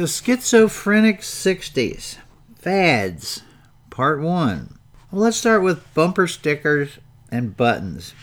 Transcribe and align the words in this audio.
The 0.00 0.06
Schizophrenic 0.06 1.20
60s 1.20 2.16
Fads, 2.54 3.42
Part 3.90 4.22
1. 4.22 4.78
Well, 5.10 5.20
let's 5.20 5.36
start 5.36 5.62
with 5.62 5.92
bumper 5.92 6.26
stickers 6.26 6.98
and 7.30 7.54
buttons. 7.54 8.14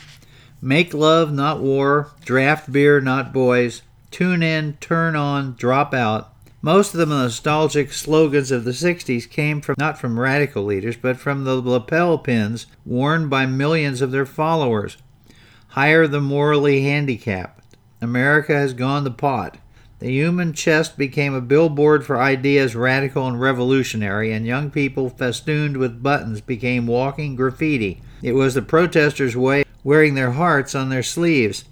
Make 0.60 0.92
love, 0.92 1.32
not 1.32 1.60
war. 1.60 2.10
Draft 2.24 2.72
beer, 2.72 3.00
not 3.00 3.32
boys. 3.32 3.82
Tune 4.10 4.42
in, 4.42 4.72
turn 4.80 5.14
on, 5.14 5.54
drop 5.54 5.94
out. 5.94 6.32
Most 6.62 6.94
of 6.94 6.98
the 6.98 7.06
nostalgic 7.06 7.92
slogans 7.92 8.50
of 8.50 8.64
the 8.64 8.72
60s 8.72 9.30
came 9.30 9.60
from 9.60 9.76
not 9.78 10.00
from 10.00 10.18
radical 10.18 10.64
leaders, 10.64 10.96
but 10.96 11.16
from 11.16 11.44
the 11.44 11.60
lapel 11.60 12.18
pins 12.18 12.66
worn 12.84 13.28
by 13.28 13.46
millions 13.46 14.00
of 14.00 14.10
their 14.10 14.26
followers. 14.26 14.96
Hire 15.68 16.08
the 16.08 16.20
morally 16.20 16.82
handicapped. 16.82 17.76
America 18.00 18.52
has 18.52 18.74
gone 18.74 19.04
to 19.04 19.10
pot. 19.10 19.58
The 20.00 20.10
human 20.10 20.52
chest 20.52 20.96
became 20.96 21.34
a 21.34 21.40
billboard 21.40 22.06
for 22.06 22.20
ideas 22.20 22.76
radical 22.76 23.26
and 23.26 23.40
revolutionary, 23.40 24.32
and 24.32 24.46
young 24.46 24.70
people 24.70 25.10
festooned 25.10 25.76
with 25.76 26.04
buttons 26.04 26.40
became 26.40 26.86
walking 26.86 27.34
graffiti. 27.34 28.00
It 28.22 28.34
was 28.34 28.54
the 28.54 28.62
protesters' 28.62 29.36
way 29.36 29.64
wearing 29.82 30.14
their 30.14 30.32
hearts 30.32 30.76
on 30.76 30.88
their 30.88 31.02
sleeves. 31.02 31.64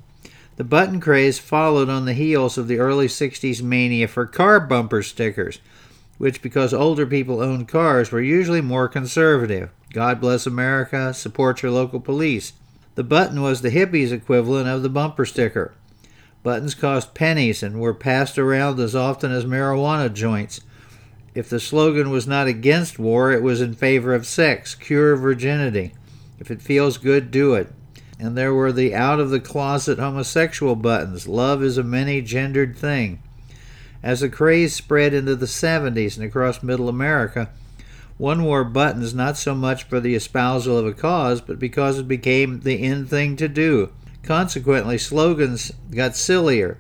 The 0.57 0.65
button 0.65 1.01
craze 1.01 1.39
followed 1.39 1.89
on 1.89 2.05
the 2.05 2.15
heels 2.15 2.59
of 2.59 2.67
the 2.67 2.79
early 2.79 3.07
60s 3.07 3.63
mania 3.63 4.09
for 4.09 4.27
car 4.27 4.59
bumper 4.59 5.03
stickers, 5.03 5.61
which, 6.19 6.43
because 6.43 6.75
older 6.75 7.07
people 7.07 7.41
owned 7.41 7.69
cars, 7.69 8.11
were 8.11 8.21
usually 8.21 8.61
more 8.61 8.89
conservative. 8.89 9.71
God 9.93 10.21
bless 10.21 10.47
America, 10.47 11.15
support 11.15 11.63
your 11.63 11.71
local 11.71 12.01
police. 12.01 12.55
The 12.97 13.05
button 13.05 13.41
was 13.41 13.61
the 13.61 13.71
hippies' 13.71 14.11
equivalent 14.11 14.69
of 14.69 14.83
the 14.83 14.89
bumper 14.89 15.27
sticker. 15.27 15.75
Buttons 16.47 16.77
cost 16.77 17.13
pennies 17.13 17.61
and 17.65 17.81
were 17.81 17.93
passed 17.93 18.39
around 18.39 18.79
as 18.79 18.95
often 18.95 19.33
as 19.33 19.45
marijuana 19.45 20.15
joints. 20.15 20.61
If 21.35 21.49
the 21.49 21.59
slogan 21.59 22.09
was 22.09 22.29
not 22.29 22.47
against 22.47 23.01
war, 23.01 23.33
it 23.33 23.43
was 23.43 23.61
in 23.61 23.75
favor 23.75 24.15
of 24.15 24.29
sex, 24.29 24.77
cure 24.77 25.17
virginity. 25.17 25.93
If 26.39 26.53
it 26.53 26.63
feels 26.63 26.99
good, 26.99 27.33
do 27.33 27.55
it. 27.55 27.73
And 28.21 28.39
there 28.39 28.55
were 28.55 28.71
the 28.71 28.95
out 28.95 29.19
of 29.19 29.31
the 29.31 29.41
closet 29.41 29.99
homosexual 29.99 30.77
buttons. 30.77 31.27
Love 31.27 31.65
is 31.65 31.79
a 31.79 31.83
many 31.83 32.23
gendered 32.23 32.77
thing. 32.77 33.21
As 34.01 34.21
the 34.21 34.29
craze 34.29 34.73
spread 34.73 35.15
into 35.15 35.35
the 35.35 35.47
70s 35.47 36.17
and 36.17 36.25
across 36.25 36.63
middle 36.63 36.89
America, 36.89 37.51
one 38.19 38.45
wore 38.45 38.63
buttons 38.63 39.13
not 39.13 39.37
so 39.37 39.53
much 39.53 39.83
for 39.83 39.99
the 39.99 40.15
espousal 40.15 40.79
of 40.79 40.87
a 40.87 40.93
cause, 40.93 41.41
but 41.41 41.59
because 41.59 41.99
it 41.99 42.07
became 42.07 42.61
the 42.61 42.81
in 42.81 43.05
thing 43.05 43.35
to 43.35 43.49
do. 43.49 43.91
Consequently, 44.27 44.99
slogans 44.99 45.73
got 45.93 46.17
sillier. 46.17 46.79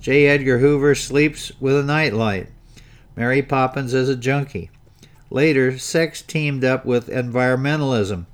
J. 0.00 0.26
Edgar 0.26 0.58
Hoover 0.58 0.94
sleeps 0.94 1.50
with 1.58 1.74
a 1.74 1.82
nightlight. 1.82 2.48
Mary 3.16 3.40
Poppins 3.40 3.94
is 3.94 4.10
a 4.10 4.16
junkie. 4.16 4.70
Later, 5.30 5.78
sex 5.78 6.20
teamed 6.20 6.64
up 6.64 6.84
with 6.84 7.08
environmentalism. 7.08 8.26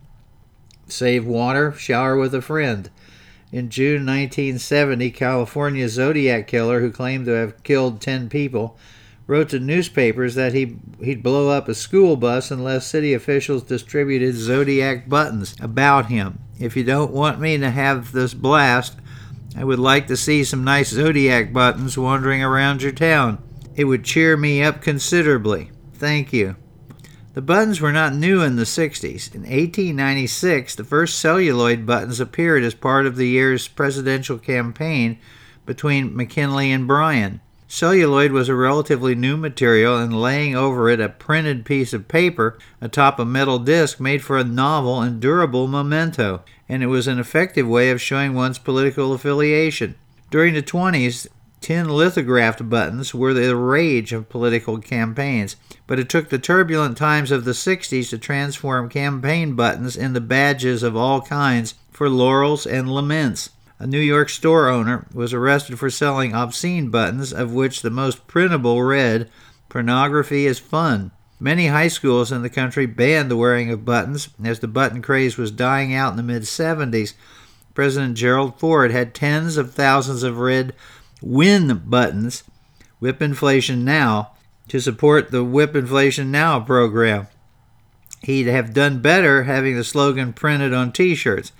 Save 0.88 1.24
water, 1.24 1.72
shower 1.72 2.16
with 2.16 2.34
a 2.34 2.42
friend. 2.42 2.90
In 3.52 3.70
June 3.70 4.04
1970, 4.04 5.12
California's 5.12 5.92
Zodiac 5.92 6.48
killer, 6.48 6.80
who 6.80 6.90
claimed 6.90 7.26
to 7.26 7.32
have 7.32 7.62
killed 7.62 8.00
10 8.00 8.28
people, 8.28 8.76
wrote 9.28 9.50
to 9.50 9.60
newspapers 9.60 10.34
that 10.34 10.52
he, 10.52 10.76
he'd 11.00 11.22
blow 11.22 11.48
up 11.48 11.68
a 11.68 11.74
school 11.74 12.16
bus 12.16 12.50
unless 12.50 12.88
city 12.88 13.14
officials 13.14 13.62
distributed 13.62 14.34
Zodiac 14.34 15.08
buttons 15.08 15.54
about 15.60 16.06
him. 16.06 16.40
If 16.58 16.76
you 16.76 16.84
don't 16.84 17.12
want 17.12 17.40
me 17.40 17.56
to 17.58 17.70
have 17.70 18.12
this 18.12 18.34
blast, 18.34 18.96
I 19.56 19.64
would 19.64 19.78
like 19.78 20.06
to 20.08 20.16
see 20.16 20.44
some 20.44 20.64
nice 20.64 20.90
Zodiac 20.90 21.52
buttons 21.52 21.96
wandering 21.96 22.42
around 22.42 22.82
your 22.82 22.92
town. 22.92 23.42
It 23.76 23.84
would 23.84 24.04
cheer 24.04 24.36
me 24.36 24.62
up 24.62 24.82
considerably. 24.82 25.70
Thank 25.94 26.32
you. 26.32 26.56
The 27.34 27.42
buttons 27.42 27.80
were 27.80 27.92
not 27.92 28.14
new 28.14 28.42
in 28.42 28.56
the 28.56 28.64
60s. 28.64 29.32
In 29.34 29.42
1896, 29.42 30.74
the 30.74 30.82
first 30.82 31.20
celluloid 31.20 31.86
buttons 31.86 32.18
appeared 32.18 32.64
as 32.64 32.74
part 32.74 33.06
of 33.06 33.14
the 33.14 33.28
year's 33.28 33.68
presidential 33.68 34.38
campaign 34.38 35.18
between 35.64 36.16
McKinley 36.16 36.72
and 36.72 36.88
Bryan. 36.88 37.40
Celluloid 37.70 38.32
was 38.32 38.48
a 38.48 38.54
relatively 38.54 39.14
new 39.14 39.36
material, 39.36 39.98
and 39.98 40.18
laying 40.18 40.56
over 40.56 40.88
it 40.88 41.00
a 41.00 41.10
printed 41.10 41.66
piece 41.66 41.92
of 41.92 42.08
paper 42.08 42.56
atop 42.80 43.18
a 43.18 43.26
metal 43.26 43.58
disc 43.58 44.00
made 44.00 44.22
for 44.22 44.38
a 44.38 44.42
novel 44.42 45.02
and 45.02 45.20
durable 45.20 45.66
memento, 45.68 46.42
and 46.66 46.82
it 46.82 46.86
was 46.86 47.06
an 47.06 47.18
effective 47.18 47.68
way 47.68 47.90
of 47.90 48.00
showing 48.00 48.32
one's 48.32 48.58
political 48.58 49.12
affiliation. 49.12 49.96
During 50.30 50.54
the 50.54 50.62
20s, 50.62 51.26
tin 51.60 51.90
lithographed 51.90 52.70
buttons 52.70 53.14
were 53.14 53.34
the 53.34 53.54
rage 53.54 54.14
of 54.14 54.30
political 54.30 54.78
campaigns, 54.78 55.56
but 55.86 55.98
it 55.98 56.08
took 56.08 56.30
the 56.30 56.38
turbulent 56.38 56.96
times 56.96 57.30
of 57.30 57.44
the 57.44 57.52
60s 57.52 58.08
to 58.08 58.16
transform 58.16 58.88
campaign 58.88 59.54
buttons 59.54 59.94
into 59.94 60.22
badges 60.22 60.82
of 60.82 60.96
all 60.96 61.20
kinds 61.20 61.74
for 61.90 62.08
laurels 62.08 62.64
and 62.66 62.90
laments 62.90 63.50
a 63.78 63.86
New 63.86 64.00
York 64.00 64.28
store 64.28 64.68
owner, 64.68 65.06
was 65.12 65.32
arrested 65.32 65.78
for 65.78 65.90
selling 65.90 66.34
obscene 66.34 66.90
buttons, 66.90 67.32
of 67.32 67.52
which 67.52 67.82
the 67.82 67.90
most 67.90 68.26
printable 68.26 68.82
read, 68.82 69.30
Pornography 69.68 70.46
is 70.46 70.58
fun. 70.58 71.10
Many 71.38 71.68
high 71.68 71.88
schools 71.88 72.32
in 72.32 72.42
the 72.42 72.50
country 72.50 72.86
banned 72.86 73.30
the 73.30 73.36
wearing 73.36 73.70
of 73.70 73.84
buttons 73.84 74.30
as 74.42 74.58
the 74.58 74.66
button 74.66 75.02
craze 75.02 75.36
was 75.36 75.50
dying 75.50 75.94
out 75.94 76.10
in 76.10 76.16
the 76.16 76.22
mid 76.22 76.42
70s. 76.42 77.14
President 77.74 78.16
Gerald 78.16 78.58
Ford 78.58 78.90
had 78.90 79.14
tens 79.14 79.56
of 79.56 79.72
thousands 79.72 80.24
of 80.24 80.38
red 80.38 80.74
WIN 81.22 81.82
buttons, 81.86 82.42
Whip 82.98 83.22
Inflation 83.22 83.84
Now, 83.84 84.32
to 84.68 84.80
support 84.80 85.30
the 85.30 85.44
Whip 85.44 85.76
Inflation 85.76 86.32
Now 86.32 86.58
program. 86.58 87.28
He'd 88.22 88.48
have 88.48 88.74
done 88.74 89.00
better 89.00 89.44
having 89.44 89.76
the 89.76 89.84
slogan 89.84 90.32
printed 90.32 90.74
on 90.74 90.90
t 90.90 91.14
shirts 91.14 91.52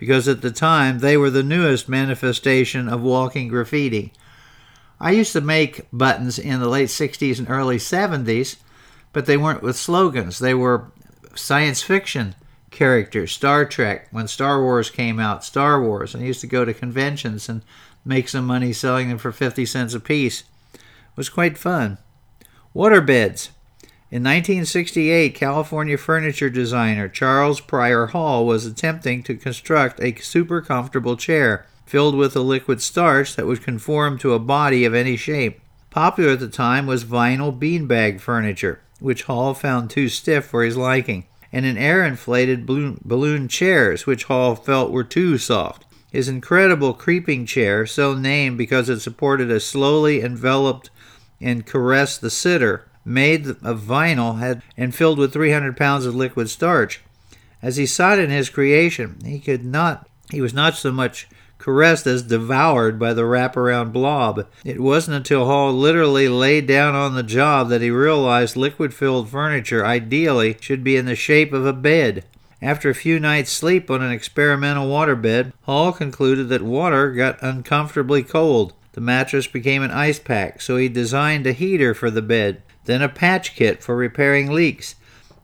because 0.00 0.26
at 0.26 0.40
the 0.40 0.50
time 0.50 1.00
they 1.00 1.14
were 1.14 1.28
the 1.28 1.42
newest 1.42 1.86
manifestation 1.86 2.88
of 2.88 3.02
walking 3.02 3.48
graffiti. 3.48 4.14
I 4.98 5.10
used 5.10 5.34
to 5.34 5.42
make 5.42 5.86
buttons 5.92 6.38
in 6.38 6.58
the 6.58 6.70
late 6.70 6.88
60s 6.88 7.38
and 7.38 7.50
early 7.50 7.76
70s, 7.76 8.56
but 9.12 9.26
they 9.26 9.36
weren't 9.36 9.62
with 9.62 9.76
slogans. 9.76 10.38
They 10.38 10.54
were 10.54 10.90
science 11.34 11.82
fiction 11.82 12.34
characters, 12.70 13.32
Star 13.32 13.66
Trek, 13.66 14.08
when 14.10 14.26
Star 14.26 14.62
Wars 14.62 14.88
came 14.88 15.20
out, 15.20 15.44
Star 15.44 15.82
Wars. 15.82 16.14
I 16.14 16.20
used 16.20 16.40
to 16.40 16.46
go 16.46 16.64
to 16.64 16.72
conventions 16.72 17.46
and 17.50 17.60
make 18.02 18.30
some 18.30 18.46
money 18.46 18.72
selling 18.72 19.10
them 19.10 19.18
for 19.18 19.32
50 19.32 19.66
cents 19.66 19.92
a 19.92 20.00
piece. 20.00 20.44
It 20.72 20.80
was 21.14 21.28
quite 21.28 21.58
fun. 21.58 21.98
Waterbeds. 22.74 23.50
In 24.12 24.24
1968, 24.24 25.36
California 25.36 25.96
furniture 25.96 26.50
designer 26.50 27.08
Charles 27.08 27.60
Prior 27.60 28.06
Hall 28.06 28.44
was 28.44 28.66
attempting 28.66 29.22
to 29.22 29.36
construct 29.36 30.00
a 30.00 30.16
super 30.16 30.60
comfortable 30.60 31.16
chair 31.16 31.64
filled 31.86 32.16
with 32.16 32.34
a 32.34 32.40
liquid 32.40 32.82
starch 32.82 33.36
that 33.36 33.46
would 33.46 33.62
conform 33.62 34.18
to 34.18 34.34
a 34.34 34.40
body 34.40 34.84
of 34.84 34.94
any 34.94 35.16
shape. 35.16 35.60
Popular 35.90 36.30
at 36.32 36.40
the 36.40 36.48
time 36.48 36.88
was 36.88 37.04
vinyl 37.04 37.56
beanbag 37.56 38.20
furniture, 38.20 38.80
which 38.98 39.22
Hall 39.22 39.54
found 39.54 39.90
too 39.90 40.08
stiff 40.08 40.44
for 40.44 40.64
his 40.64 40.76
liking, 40.76 41.26
and 41.52 41.64
in 41.64 41.78
air 41.78 42.04
inflated 42.04 42.66
balloon 42.66 43.46
chairs, 43.46 44.06
which 44.06 44.24
Hall 44.24 44.56
felt 44.56 44.90
were 44.90 45.04
too 45.04 45.38
soft. 45.38 45.86
His 46.10 46.28
incredible 46.28 46.94
creeping 46.94 47.46
chair, 47.46 47.86
so 47.86 48.14
named 48.14 48.58
because 48.58 48.88
it 48.88 48.98
supported 48.98 49.52
a 49.52 49.60
slowly 49.60 50.20
enveloped 50.20 50.90
and 51.40 51.64
caressed 51.64 52.20
the 52.20 52.30
sitter, 52.30 52.86
made 53.10 53.46
of 53.46 53.80
vinyl 53.80 54.38
had 54.38 54.62
and 54.76 54.94
filled 54.94 55.18
with 55.18 55.32
300 55.32 55.76
pounds 55.76 56.06
of 56.06 56.14
liquid 56.14 56.48
starch. 56.48 57.00
As 57.62 57.76
he 57.76 57.84
sought 57.84 58.18
in 58.18 58.30
his 58.30 58.48
creation, 58.48 59.18
he 59.24 59.38
could 59.38 59.64
not 59.64 60.08
he 60.30 60.40
was 60.40 60.54
not 60.54 60.76
so 60.76 60.92
much 60.92 61.28
caressed 61.58 62.06
as 62.06 62.22
devoured 62.22 62.98
by 62.98 63.12
the 63.12 63.22
wraparound 63.22 63.92
blob. 63.92 64.46
It 64.64 64.80
wasn't 64.80 65.16
until 65.16 65.44
Hall 65.44 65.72
literally 65.72 66.28
laid 66.28 66.66
down 66.66 66.94
on 66.94 67.14
the 67.14 67.22
job 67.22 67.68
that 67.68 67.82
he 67.82 67.90
realized 67.90 68.56
liquid 68.56 68.94
filled 68.94 69.28
furniture 69.28 69.84
ideally 69.84 70.56
should 70.60 70.82
be 70.82 70.96
in 70.96 71.04
the 71.04 71.16
shape 71.16 71.52
of 71.52 71.66
a 71.66 71.72
bed. 71.72 72.24
After 72.62 72.88
a 72.88 72.94
few 72.94 73.18
nights' 73.18 73.52
sleep 73.52 73.90
on 73.90 74.02
an 74.02 74.12
experimental 74.12 74.88
waterbed, 74.88 75.52
Hall 75.62 75.92
concluded 75.92 76.48
that 76.48 76.62
water 76.62 77.10
got 77.12 77.42
uncomfortably 77.42 78.22
cold. 78.22 78.72
The 78.92 79.00
mattress 79.00 79.46
became 79.46 79.82
an 79.82 79.90
ice 79.90 80.18
pack, 80.18 80.60
so 80.60 80.76
he 80.76 80.88
designed 80.88 81.46
a 81.46 81.52
heater 81.52 81.94
for 81.94 82.10
the 82.10 82.22
bed 82.22 82.62
then 82.90 83.02
a 83.02 83.08
patch 83.08 83.54
kit 83.54 83.82
for 83.82 83.94
repairing 83.94 84.50
leaks. 84.50 84.96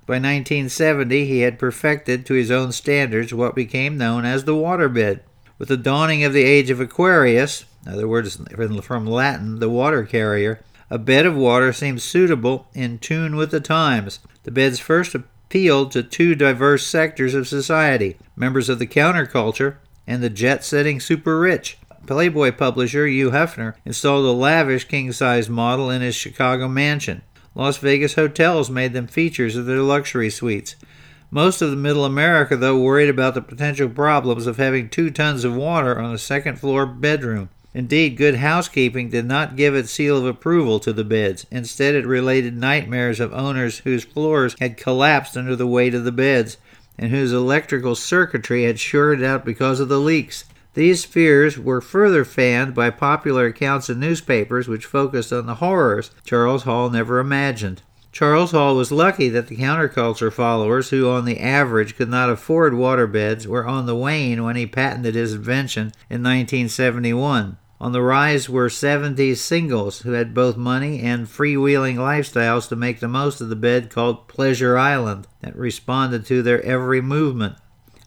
By 0.06 0.14
1970, 0.14 1.26
he 1.26 1.40
had 1.40 1.58
perfected 1.58 2.26
to 2.26 2.34
his 2.34 2.50
own 2.50 2.72
standards 2.72 3.34
what 3.34 3.54
became 3.54 3.96
known 3.96 4.25
as 4.25 4.44
the 4.44 4.54
waterbed. 4.54 5.20
With 5.58 5.69
the 5.69 5.76
dawning 5.76 6.22
of 6.22 6.32
the 6.32 6.44
age 6.44 6.70
of 6.70 6.81
Aquarius, 6.81 7.64
in 7.84 7.93
other 7.93 8.08
words, 8.08 8.38
from 8.82 9.06
Latin, 9.06 9.58
the 9.58 9.70
water 9.70 10.04
carrier, 10.04 10.60
a 10.90 10.98
bed 10.98 11.26
of 11.26 11.34
water 11.34 11.72
seemed 11.72 12.02
suitable 12.02 12.69
in 12.75 12.98
tune 12.98 13.37
with 13.37 13.50
the 13.50 13.60
times. 13.60 14.20
The 14.44 14.50
beds 14.50 14.78
first 14.78 15.14
appealed 15.14 15.92
to 15.92 16.02
two 16.02 16.34
diverse 16.34 16.87
sectors 16.87 17.34
of 17.34 17.49
society 17.49 18.16
members 18.37 18.69
of 18.69 18.78
the 18.78 18.87
counterculture 18.87 19.76
and 20.06 20.22
the 20.22 20.31
jet 20.31 20.64
setting 20.64 21.00
super 21.00 21.40
rich. 21.40 21.78
Playboy 22.06 22.52
publisher 22.52 23.06
Hugh 23.06 23.31
Hefner 23.31 23.75
installed 23.84 24.26
a 24.26 24.31
lavish 24.31 24.84
king 24.84 25.10
size 25.12 25.49
model 25.49 25.90
in 25.90 26.02
his 26.02 26.14
Chicago 26.14 26.69
mansion. 26.69 27.22
Las 27.56 27.78
Vegas 27.78 28.14
hotels 28.14 28.68
made 28.68 28.92
them 28.92 29.06
features 29.06 29.56
of 29.56 29.64
their 29.64 29.80
luxury 29.80 30.28
suites. 30.28 30.76
Most 31.30 31.62
of 31.62 31.70
the 31.70 31.76
middle 31.76 32.04
America, 32.04 32.54
though, 32.54 32.78
worried 32.78 33.08
about 33.08 33.32
the 33.32 33.40
potential 33.40 33.88
problems 33.88 34.46
of 34.46 34.58
having 34.58 34.90
two 34.90 35.10
tons 35.10 35.42
of 35.42 35.56
water 35.56 35.98
on 35.98 36.14
a 36.14 36.18
second 36.18 36.60
floor 36.60 36.84
bedroom. 36.84 37.48
Indeed, 37.72 38.18
good 38.18 38.36
housekeeping 38.36 39.08
did 39.08 39.24
not 39.24 39.56
give 39.56 39.74
its 39.74 39.90
seal 39.90 40.18
of 40.18 40.26
approval 40.26 40.78
to 40.80 40.92
the 40.92 41.02
beds. 41.02 41.46
Instead, 41.50 41.94
it 41.94 42.06
related 42.06 42.54
nightmares 42.56 43.20
of 43.20 43.32
owners 43.32 43.78
whose 43.78 44.04
floors 44.04 44.54
had 44.60 44.76
collapsed 44.76 45.34
under 45.34 45.56
the 45.56 45.66
weight 45.66 45.94
of 45.94 46.04
the 46.04 46.12
beds 46.12 46.58
and 46.98 47.10
whose 47.10 47.32
electrical 47.32 47.94
circuitry 47.94 48.64
had 48.64 48.78
shorted 48.78 49.24
out 49.24 49.46
because 49.46 49.80
of 49.80 49.88
the 49.88 50.00
leaks. 50.00 50.44
These 50.76 51.06
fears 51.06 51.58
were 51.58 51.81
further 51.81 52.23
fanned 52.23 52.75
by 52.75 52.90
popular 52.90 53.46
accounts 53.46 53.88
in 53.88 53.99
newspapers 53.99 54.69
which 54.69 54.84
focused 54.84 55.32
on 55.32 55.46
the 55.46 55.55
horrors 55.55 56.11
Charles 56.23 56.64
Hall 56.64 56.90
never 56.90 57.19
imagined. 57.19 57.81
Charles 58.12 58.50
Hall 58.50 58.76
was 58.76 58.93
lucky 58.93 59.31
that 59.31 59.46
the 59.46 59.56
counterculture 59.56 60.31
followers, 60.31 60.90
who 60.90 61.08
on 61.08 61.25
the 61.25 61.40
average 61.40 61.96
could 61.96 62.11
not 62.11 62.28
afford 62.28 62.75
waterbeds, 62.75 63.46
were 63.46 63.67
on 63.67 63.87
the 63.87 63.96
wane 63.96 64.44
when 64.44 64.56
he 64.56 64.67
patented 64.67 65.14
his 65.14 65.32
invention 65.32 65.93
in 66.11 66.23
1971. 66.23 67.56
On 67.81 67.93
the 67.93 68.02
rise 68.02 68.50
were 68.50 68.69
70s 68.69 69.38
singles 69.38 70.02
who 70.02 70.12
had 70.12 70.34
both 70.34 70.58
money 70.58 71.00
and 71.00 71.26
freewheeling 71.26 71.96
lifestyles 71.96 72.69
to 72.69 72.76
make 72.76 73.00
the 73.00 73.08
most 73.08 73.40
of 73.40 73.49
the 73.49 73.56
bed 73.56 73.88
called 73.88 74.28
Pleasure 74.28 74.76
Island 74.76 75.26
that 75.40 75.56
responded 75.56 76.26
to 76.26 76.43
their 76.43 76.62
every 76.62 77.00
movement. 77.00 77.56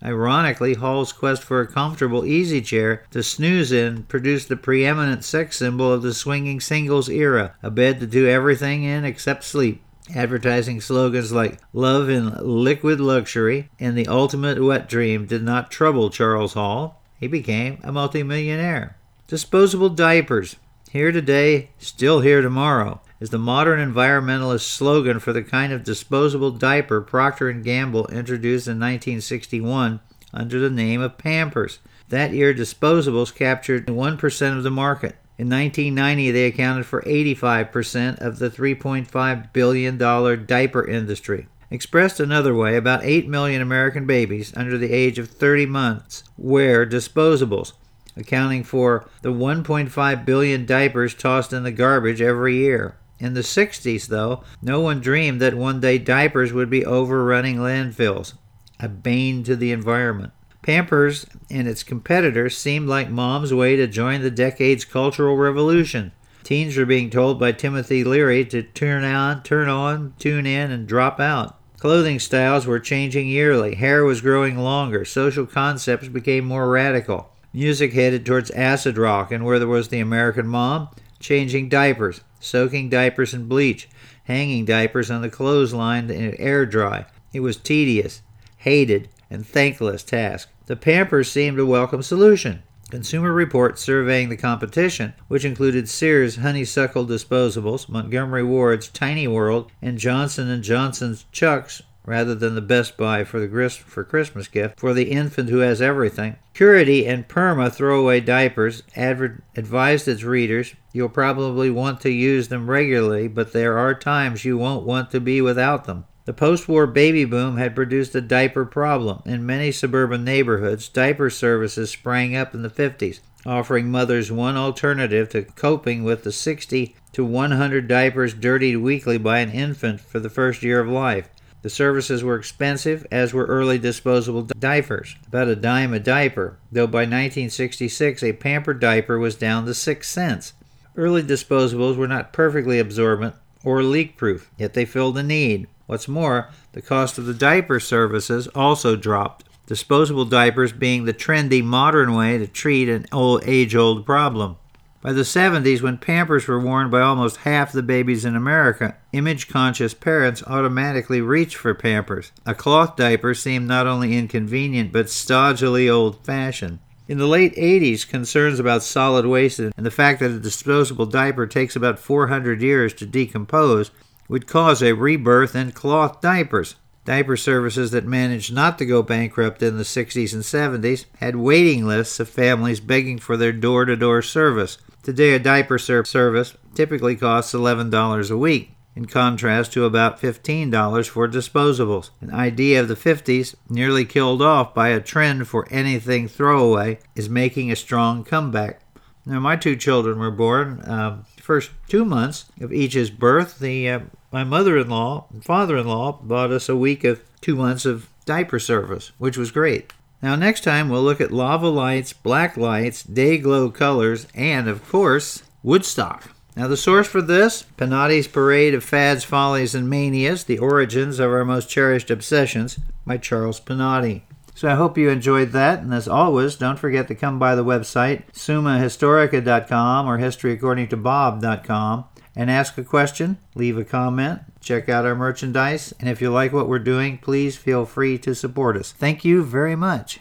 Ironically, 0.03 0.75
Hall's 0.75 1.11
quest 1.11 1.43
for 1.43 1.59
a 1.59 1.67
comfortable 1.67 2.25
easy 2.25 2.61
chair 2.61 3.03
to 3.11 3.21
snooze 3.21 3.71
in 3.71 4.03
produced 4.03 4.47
the 4.47 4.55
preeminent 4.55 5.23
sex 5.23 5.57
symbol 5.57 5.91
of 5.91 6.01
the 6.01 6.13
swinging 6.13 6.61
singles 6.61 7.09
era 7.09 7.55
a 7.61 7.69
bed 7.69 7.99
to 7.99 8.07
do 8.07 8.27
everything 8.27 8.83
in 8.83 9.03
except 9.03 9.43
sleep. 9.43 9.81
Advertising 10.15 10.81
slogans 10.81 11.31
like 11.31 11.59
Love 11.73 12.09
in 12.09 12.33
Liquid 12.41 12.99
Luxury 12.99 13.69
and 13.79 13.97
The 13.97 14.07
Ultimate 14.07 14.63
Wet 14.63 14.89
Dream 14.89 15.25
did 15.25 15.43
not 15.43 15.69
trouble 15.69 16.09
Charles 16.09 16.53
Hall. 16.53 17.03
He 17.19 17.27
became 17.27 17.79
a 17.83 17.91
multimillionaire. 17.91 18.95
Disposable 19.27 19.89
diapers. 19.89 20.55
Here 20.89 21.11
today, 21.11 21.71
still 21.77 22.21
here 22.21 22.41
tomorrow 22.41 23.01
is 23.19 23.29
the 23.29 23.37
modern 23.37 23.79
environmentalist 23.79 24.61
slogan 24.61 25.19
for 25.19 25.33
the 25.33 25.43
kind 25.43 25.73
of 25.73 25.83
disposable 25.83 26.51
diaper 26.51 27.01
Procter 27.01 27.51
& 27.51 27.53
Gamble 27.53 28.07
introduced 28.07 28.67
in 28.67 28.79
1961 28.79 29.99
under 30.33 30.59
the 30.59 30.69
name 30.69 31.01
of 31.01 31.17
Pampers. 31.17 31.79
That 32.09 32.33
year, 32.33 32.53
disposables 32.53 33.35
captured 33.35 33.87
1% 33.87 34.57
of 34.57 34.63
the 34.63 34.71
market. 34.71 35.15
In 35.37 35.49
1990, 35.49 36.31
they 36.31 36.45
accounted 36.45 36.85
for 36.85 37.01
85% 37.03 38.19
of 38.19 38.39
the 38.39 38.49
$3.5 38.49 39.53
billion 39.53 39.97
diaper 40.45 40.87
industry. 40.87 41.47
Expressed 41.71 42.19
another 42.19 42.55
way, 42.55 42.75
about 42.75 43.03
8 43.03 43.27
million 43.27 43.61
American 43.61 44.05
babies 44.07 44.51
under 44.55 44.77
the 44.77 44.91
age 44.91 45.19
of 45.19 45.29
30 45.29 45.67
months 45.67 46.23
wear 46.37 46.85
disposables 46.85 47.73
accounting 48.17 48.63
for 48.63 49.07
the 49.21 49.31
1.5 49.31 50.25
billion 50.25 50.65
diapers 50.65 51.13
tossed 51.13 51.53
in 51.53 51.63
the 51.63 51.71
garbage 51.71 52.21
every 52.21 52.57
year. 52.57 52.95
In 53.19 53.33
the 53.33 53.41
60s, 53.41 54.07
though, 54.07 54.43
no 54.61 54.79
one 54.79 55.01
dreamed 55.01 55.41
that 55.41 55.53
one 55.53 55.81
day 55.81 55.97
diapers 55.97 56.53
would 56.53 56.69
be 56.69 56.85
overrunning 56.85 57.57
landfills, 57.57 58.33
a 58.79 58.87
bane 58.87 59.43
to 59.43 59.55
the 59.55 59.71
environment. 59.71 60.31
Pampers 60.61 61.25
and 61.49 61.67
its 61.67 61.83
competitors 61.83 62.57
seemed 62.57 62.87
like 62.87 63.09
mom's 63.09 63.53
way 63.53 63.75
to 63.75 63.87
join 63.87 64.21
the 64.21 64.31
decade's 64.31 64.85
cultural 64.85 65.35
revolution. 65.35 66.11
Teens 66.43 66.77
were 66.77 66.85
being 66.85 67.09
told 67.09 67.39
by 67.39 67.51
Timothy 67.51 68.03
Leary 68.03 68.45
to 68.45 68.63
turn 68.63 69.03
on, 69.03 69.43
turn 69.43 69.67
on, 69.67 70.13
tune 70.17 70.45
in, 70.45 70.71
and 70.71 70.87
drop 70.87 71.19
out. 71.19 71.57
Clothing 71.79 72.19
styles 72.19 72.65
were 72.65 72.79
changing 72.79 73.27
yearly. 73.27 73.75
Hair 73.75 74.03
was 74.03 74.21
growing 74.21 74.57
longer. 74.57 75.05
Social 75.05 75.45
concepts 75.45 76.07
became 76.07 76.45
more 76.45 76.69
radical. 76.69 77.31
Music 77.53 77.93
headed 77.93 78.25
towards 78.25 78.51
acid 78.51 78.97
rock, 78.97 79.31
and 79.31 79.45
where 79.45 79.59
there 79.59 79.67
was 79.67 79.87
the 79.87 79.99
American 79.99 80.47
mom, 80.47 80.89
changing 81.19 81.69
diapers, 81.69 82.21
soaking 82.39 82.89
diapers 82.89 83.33
in 83.33 83.47
bleach, 83.47 83.89
hanging 84.23 84.65
diapers 84.65 85.09
on 85.11 85.21
the 85.21 85.29
clothesline 85.29 86.07
to 86.07 86.39
air 86.39 86.65
dry. 86.65 87.05
It 87.33 87.41
was 87.41 87.57
tedious, 87.57 88.21
hated, 88.57 89.09
and 89.29 89.45
thankless 89.45 90.03
task. 90.03 90.49
The 90.65 90.75
Pampers 90.75 91.31
seemed 91.31 91.59
a 91.59 91.65
welcome 91.65 92.01
solution. 92.01 92.63
Consumer 92.89 93.31
Reports 93.31 93.83
surveying 93.83 94.29
the 94.29 94.37
competition, 94.37 95.13
which 95.27 95.45
included 95.45 95.87
Sears 95.87 96.37
Honeysuckle 96.37 97.05
Disposables, 97.05 97.87
Montgomery 97.87 98.43
Ward's 98.43 98.87
Tiny 98.87 99.27
World, 99.27 99.71
and 99.79 99.99
Johnson 99.99 100.61
& 100.61 100.63
Johnson's 100.63 101.25
Chucks, 101.31 101.83
rather 102.05 102.33
than 102.33 102.55
the 102.55 102.61
Best 102.61 102.97
Buy 102.97 103.23
for 103.23 103.39
the 103.39 103.47
grist 103.47 103.79
for 103.79 104.03
Christmas 104.03 104.47
gift 104.47 104.79
for 104.79 104.93
the 104.93 105.11
infant 105.11 105.49
who 105.49 105.59
has 105.59 105.81
everything. 105.81 106.35
Purity 106.53 107.05
and 107.05 107.27
Perma 107.27 107.71
throwaway 107.71 108.19
diapers 108.19 108.83
adver- 108.95 109.43
advised 109.55 110.07
its 110.07 110.23
readers 110.23 110.75
you'll 110.91 111.09
probably 111.09 111.69
want 111.69 112.01
to 112.01 112.09
use 112.09 112.47
them 112.47 112.69
regularly, 112.69 113.27
but 113.27 113.53
there 113.53 113.77
are 113.77 113.93
times 113.93 114.45
you 114.45 114.57
won't 114.57 114.85
want 114.85 115.11
to 115.11 115.19
be 115.19 115.41
without 115.41 115.85
them. 115.85 116.05
The 116.25 116.33
post 116.33 116.67
war 116.67 116.85
baby 116.85 117.25
boom 117.25 117.57
had 117.57 117.75
produced 117.75 118.13
a 118.13 118.21
diaper 118.21 118.65
problem. 118.65 119.21
In 119.25 119.45
many 119.45 119.71
suburban 119.71 120.23
neighborhoods, 120.23 120.87
diaper 120.87 121.29
services 121.29 121.89
sprang 121.89 122.35
up 122.35 122.53
in 122.53 122.61
the 122.61 122.69
50s, 122.69 123.19
offering 123.45 123.89
mothers 123.89 124.31
one 124.31 124.55
alternative 124.55 125.29
to 125.29 125.43
coping 125.43 126.03
with 126.03 126.23
the 126.23 126.31
60 126.31 126.95
to 127.13 127.25
100 127.25 127.87
diapers 127.87 128.33
dirtied 128.35 128.77
weekly 128.77 129.17
by 129.17 129.39
an 129.39 129.49
infant 129.49 130.01
for 130.01 130.19
the 130.19 130.29
first 130.29 130.61
year 130.61 130.79
of 130.79 130.87
life. 130.87 131.29
The 131.61 131.69
services 131.69 132.23
were 132.23 132.37
expensive, 132.37 133.05
as 133.11 133.33
were 133.33 133.45
early 133.45 133.77
disposable 133.77 134.43
diapers, 134.43 135.15
about 135.27 135.49
a 135.49 135.55
dime 135.55 135.93
a 135.93 135.99
diaper, 135.99 136.57
though 136.71 136.87
by 136.87 136.99
1966 136.99 138.23
a 138.23 138.33
pamper 138.33 138.73
diaper 138.73 139.19
was 139.19 139.35
down 139.35 139.65
to 139.65 139.73
6 139.73 140.09
cents. 140.09 140.53
Early 140.95 141.21
disposables 141.21 141.97
were 141.97 142.07
not 142.07 142.31
perfectly 142.31 142.79
absorbent 142.79 143.35
or 143.63 143.83
leak 143.83 144.15
proof, 144.15 144.49
yet 144.57 144.73
they 144.73 144.85
filled 144.85 145.17
a 145.17 145.23
need. 145.23 145.67
What's 145.85 146.07
more, 146.07 146.49
the 146.71 146.81
cost 146.81 147.17
of 147.17 147.25
the 147.25 147.33
diaper 147.33 147.79
services 147.79 148.47
also 148.55 148.95
dropped, 148.95 149.45
disposable 149.65 150.25
diapers 150.25 150.71
being 150.71 151.03
the 151.03 151.13
trendy 151.13 151.63
modern 151.63 152.13
way 152.13 152.37
to 152.37 152.47
treat 152.47 152.87
an 152.87 153.05
old 153.11 153.43
age 153.45 153.75
old 153.75 154.05
problem. 154.05 154.55
By 155.01 155.13
the 155.13 155.21
70s, 155.21 155.81
when 155.81 155.97
Pampers 155.97 156.45
were 156.45 156.59
worn 156.59 156.89
by 156.89 156.99
almost 156.99 157.37
half 157.37 157.71
the 157.71 157.81
babies 157.81 158.25
in 158.25 158.35
America, 158.35 158.97
image 159.13 159.47
conscious 159.47 159.93
parents 159.93 160.43
automatically 160.45 161.21
reached 161.21 161.55
for 161.55 161.73
Pampers. 161.73 162.33
A 162.45 162.53
cloth 162.53 162.97
diaper 162.97 163.33
seemed 163.33 163.65
not 163.65 163.87
only 163.87 164.17
inconvenient 164.17 164.91
but 164.91 165.09
stodgily 165.09 165.89
old 165.89 166.25
fashioned. 166.25 166.79
In 167.07 167.17
the 167.17 167.27
late 167.27 167.55
80s, 167.55 168.07
concerns 168.07 168.59
about 168.59 168.83
solid 168.83 169.25
waste 169.25 169.59
and 169.59 169.73
the 169.77 169.89
fact 169.89 170.19
that 170.19 170.31
a 170.31 170.39
disposable 170.39 171.05
diaper 171.05 171.47
takes 171.47 171.77
about 171.77 171.97
400 171.97 172.61
years 172.61 172.93
to 172.95 173.05
decompose 173.05 173.91
would 174.27 174.47
cause 174.47 174.83
a 174.83 174.91
rebirth 174.91 175.55
in 175.55 175.71
cloth 175.71 176.19
diapers. 176.19 176.75
Diaper 177.05 177.37
services 177.37 177.91
that 177.91 178.05
managed 178.05 178.53
not 178.53 178.77
to 178.77 178.85
go 178.85 179.01
bankrupt 179.01 179.63
in 179.63 179.77
the 179.77 179.83
60s 179.83 180.33
and 180.33 180.43
70s 180.43 181.05
had 181.19 181.37
waiting 181.37 181.87
lists 181.87 182.19
of 182.19 182.27
families 182.27 182.81
begging 182.81 183.17
for 183.17 183.37
their 183.37 183.53
door 183.53 183.85
to 183.85 183.95
door 183.95 184.21
service. 184.21 184.77
Today, 185.09 185.33
a 185.33 185.39
diaper 185.39 185.79
service 185.79 186.55
typically 186.75 187.15
costs 187.15 187.55
$11 187.55 188.29
a 188.29 188.37
week, 188.37 188.75
in 188.95 189.05
contrast 189.05 189.73
to 189.73 189.85
about 189.85 190.21
$15 190.21 191.09
for 191.09 191.27
disposables. 191.27 192.11
An 192.21 192.31
idea 192.31 192.79
of 192.79 192.87
the 192.87 192.93
50s, 192.93 193.55
nearly 193.67 194.05
killed 194.05 194.43
off 194.43 194.75
by 194.75 194.89
a 194.89 195.01
trend 195.01 195.47
for 195.47 195.67
anything 195.71 196.27
throwaway, 196.27 196.99
is 197.15 197.27
making 197.27 197.71
a 197.71 197.75
strong 197.75 198.23
comeback. 198.23 198.81
Now, 199.25 199.39
my 199.39 199.55
two 199.55 199.75
children 199.75 200.19
were 200.19 200.29
born 200.29 200.81
uh, 200.81 201.23
first 201.41 201.71
two 201.87 202.05
months 202.05 202.45
of 202.61 202.71
each's 202.71 203.09
birth. 203.09 203.57
The 203.57 203.89
uh, 203.89 203.99
my 204.31 204.43
mother-in-law 204.43 205.25
and 205.33 205.43
father-in-law 205.43 206.19
bought 206.21 206.51
us 206.51 206.69
a 206.69 206.75
week 206.75 207.03
of 207.03 207.23
two 207.41 207.55
months 207.55 207.83
of 207.83 208.09
diaper 208.25 208.59
service, 208.59 209.11
which 209.17 209.37
was 209.37 209.49
great. 209.49 209.91
Now, 210.21 210.35
next 210.35 210.63
time 210.63 210.89
we'll 210.89 211.03
look 211.03 211.21
at 211.21 211.31
lava 211.31 211.69
lights, 211.69 212.13
black 212.13 212.57
lights, 212.57 213.03
Day-Glo 213.03 213.71
colors, 213.71 214.27
and 214.35 214.67
of 214.67 214.87
course, 214.87 215.43
Woodstock. 215.63 216.33
Now, 216.55 216.67
the 216.67 216.75
source 216.75 217.07
for 217.07 217.21
this 217.21 217.63
Panati's 217.77 218.27
Parade 218.27 218.73
of 218.73 218.83
Fads, 218.83 219.23
Follies, 219.23 219.75
and 219.75 219.89
Manias 219.89 220.43
The 220.43 220.59
Origins 220.59 221.19
of 221.19 221.31
Our 221.31 221.45
Most 221.45 221.69
Cherished 221.69 222.11
Obsessions 222.11 222.79
by 223.05 223.17
Charles 223.17 223.61
Panati. 223.61 224.23
So 224.55 224.67
I 224.67 224.75
hope 224.75 224.97
you 224.97 225.09
enjoyed 225.09 225.53
that, 225.53 225.79
and 225.79 225.93
as 225.93 226.09
always, 226.09 226.57
don't 226.57 226.77
forget 226.77 227.07
to 227.07 227.15
come 227.15 227.39
by 227.39 227.55
the 227.55 227.63
website 227.63 228.23
summahistorica.com 228.33 230.05
or 230.05 230.17
historyaccordingtobob.com 230.17 232.05
and 232.35 232.51
ask 232.51 232.77
a 232.77 232.83
question, 232.83 233.37
leave 233.55 233.77
a 233.77 233.85
comment, 233.85 234.41
check 234.61 234.89
out 234.89 235.05
our 235.05 235.15
merchandise, 235.15 235.93
and 235.99 236.09
if 236.09 236.21
you 236.21 236.31
like 236.31 236.51
what 236.51 236.67
we're 236.67 236.79
doing, 236.79 237.17
please 237.17 237.55
feel 237.55 237.85
free 237.85 238.17
to 238.19 238.33
support 238.33 238.75
us. 238.75 238.91
Thank 238.91 239.23
you 239.23 239.43
very 239.43 239.75
much. 239.75 240.17